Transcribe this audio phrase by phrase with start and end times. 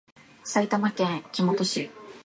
[0.43, 1.91] 埼玉県北本市